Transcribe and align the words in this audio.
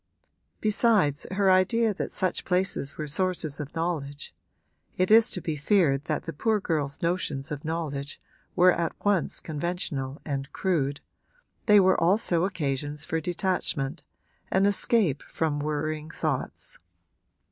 Besides 0.61 1.27
her 1.29 1.51
idea 1.51 1.93
that 1.93 2.11
such 2.11 2.43
places 2.43 2.97
were 2.97 3.07
sources 3.07 3.59
of 3.59 3.75
knowledge 3.75 4.33
(it 4.97 5.11
is 5.11 5.29
to 5.29 5.41
be 5.41 5.55
feared 5.55 6.05
that 6.05 6.23
the 6.23 6.33
poor 6.33 6.59
girl's 6.59 7.03
notions 7.03 7.51
of 7.51 7.63
knowledge 7.63 8.19
were 8.55 8.71
at 8.73 8.95
once 9.05 9.39
conventional 9.39 10.19
and 10.25 10.51
crude) 10.51 11.01
they 11.67 11.79
were 11.79 12.01
also 12.01 12.45
occasions 12.45 13.05
for 13.05 13.21
detachment, 13.21 14.03
an 14.49 14.65
escape 14.65 15.21
from 15.21 15.59
worrying 15.59 16.09
thoughts. 16.09 16.79